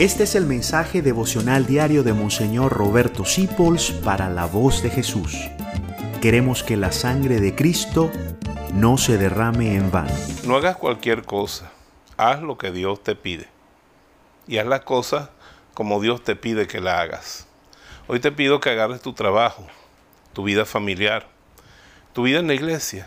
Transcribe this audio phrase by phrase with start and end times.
[0.00, 5.36] Este es el mensaje devocional diario de Monseñor Roberto Sipols para la voz de Jesús.
[6.22, 8.10] Queremos que la sangre de Cristo
[8.72, 10.14] no se derrame en vano.
[10.46, 11.70] No hagas cualquier cosa,
[12.16, 13.48] haz lo que Dios te pide.
[14.48, 15.28] Y haz las cosas
[15.74, 17.46] como Dios te pide que la hagas.
[18.06, 19.66] Hoy te pido que agarres tu trabajo,
[20.32, 21.28] tu vida familiar,
[22.14, 23.06] tu vida en la iglesia.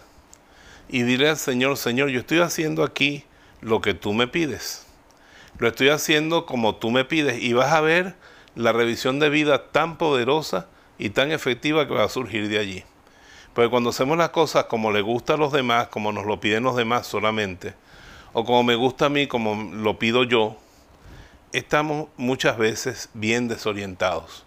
[0.89, 3.25] Y dile al Señor, Señor, yo estoy haciendo aquí
[3.61, 4.85] lo que tú me pides
[5.57, 8.15] lo estoy haciendo como tú me pides y vas a ver
[8.55, 10.67] la revisión de vida tan poderosa
[10.97, 12.83] y tan efectiva que va a surgir de allí.
[13.53, 16.63] Porque cuando hacemos las cosas como le gusta a los demás, como nos lo piden
[16.63, 17.75] los demás solamente,
[18.33, 20.57] o como me gusta a mí, como lo pido yo,
[21.51, 24.45] estamos muchas veces bien desorientados.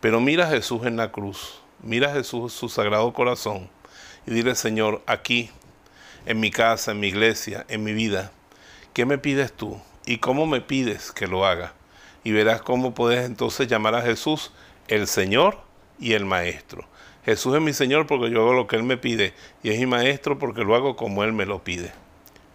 [0.00, 3.70] Pero mira a Jesús en la cruz, mira a Jesús su sagrado corazón
[4.26, 5.50] y dile, Señor, aquí,
[6.26, 8.32] en mi casa, en mi iglesia, en mi vida,
[8.92, 9.80] ¿qué me pides tú?
[10.06, 11.74] Y cómo me pides que lo haga.
[12.24, 14.52] Y verás cómo puedes entonces llamar a Jesús
[14.88, 15.58] el Señor
[15.98, 16.86] y el Maestro.
[17.24, 19.86] Jesús es mi Señor porque yo hago lo que Él me pide y es mi
[19.86, 21.92] Maestro porque lo hago como Él me lo pide.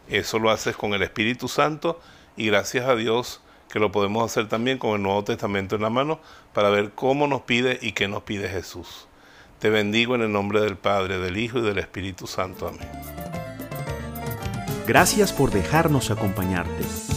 [0.09, 1.99] Eso lo haces con el Espíritu Santo
[2.35, 5.89] y gracias a Dios que lo podemos hacer también con el Nuevo Testamento en la
[5.89, 6.19] mano
[6.53, 9.07] para ver cómo nos pide y qué nos pide Jesús.
[9.59, 12.67] Te bendigo en el nombre del Padre, del Hijo y del Espíritu Santo.
[12.67, 12.87] Amén.
[14.85, 17.16] Gracias por dejarnos acompañarte.